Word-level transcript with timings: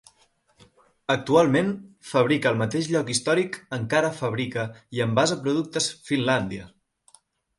Actualment, 1.15 1.67
fàbrica 2.11 2.49
al 2.51 2.57
mateix 2.61 2.89
lloc 2.95 3.11
històric 3.15 3.59
encara 3.79 4.11
fabrica 4.21 4.63
i 4.99 5.05
envasa 5.07 5.37
productes 5.43 5.91
Finlandia. 6.11 6.67